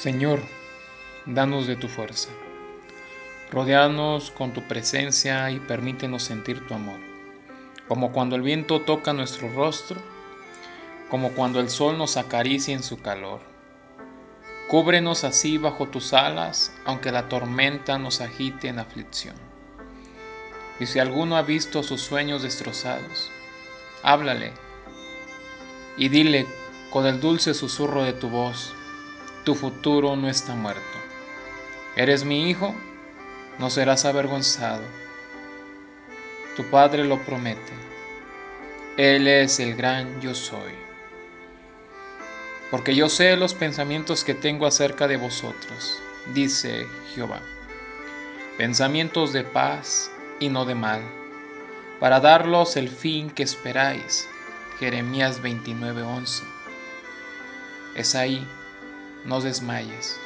[0.00, 0.40] Señor,
[1.26, 2.30] danos de tu fuerza.
[3.50, 6.98] Rodeanos con tu presencia y permítenos sentir tu amor,
[7.86, 10.00] como cuando el viento toca nuestro rostro,
[11.10, 13.40] como cuando el sol nos acaricia en su calor.
[14.70, 19.36] Cúbrenos así bajo tus alas, aunque la tormenta nos agite en aflicción.
[20.78, 23.30] Y si alguno ha visto sus sueños destrozados,
[24.02, 24.52] háblale
[25.98, 26.46] y dile
[26.90, 28.74] con el dulce susurro de tu voz,
[29.44, 30.82] tu futuro no está muerto.
[31.96, 32.74] Eres mi hijo,
[33.58, 34.82] no serás avergonzado.
[36.56, 37.72] Tu Padre lo promete.
[38.96, 40.72] Él es el gran yo soy.
[42.70, 46.00] Porque yo sé los pensamientos que tengo acerca de vosotros,
[46.34, 47.40] dice Jehová.
[48.58, 51.00] Pensamientos de paz y no de mal,
[51.98, 54.28] para darlos el fin que esperáis.
[54.78, 56.44] Jeremías 29:11.
[57.94, 58.46] Es ahí
[59.24, 60.18] no desmayes.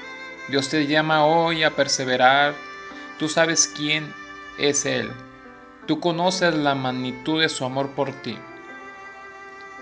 [0.48, 2.55] Dios te llama hoy a perseverar.
[3.19, 4.12] Tú sabes quién
[4.59, 5.11] es Él.
[5.86, 8.39] Tú conoces la magnitud de su amor por ti.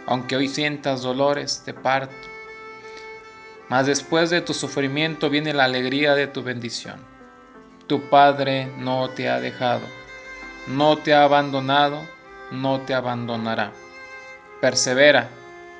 [0.06, 2.14] Aunque hoy sientas dolores de parto,
[3.68, 7.00] mas después de tu sufrimiento viene la alegría de tu bendición.
[7.86, 9.82] Tu Padre no te ha dejado,
[10.66, 12.02] no te ha abandonado,
[12.50, 13.72] no te abandonará.
[14.60, 15.28] Persevera,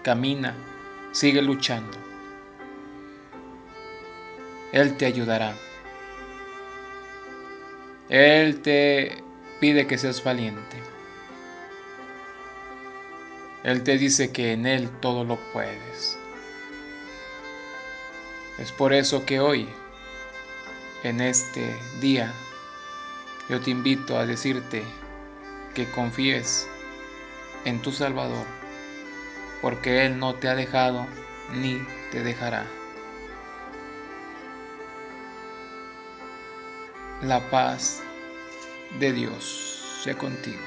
[0.02, 0.54] camina,
[1.12, 2.11] sigue luchando.
[4.72, 5.54] Él te ayudará.
[8.08, 9.22] Él te
[9.60, 10.76] pide que seas valiente.
[13.64, 16.18] Él te dice que en Él todo lo puedes.
[18.58, 19.68] Es por eso que hoy,
[21.04, 22.32] en este día,
[23.48, 24.82] yo te invito a decirte
[25.74, 26.66] que confíes
[27.64, 28.46] en tu Salvador,
[29.60, 31.06] porque Él no te ha dejado
[31.52, 31.80] ni
[32.10, 32.66] te dejará.
[37.22, 38.02] La paz
[38.98, 40.58] de Dios sea contigo.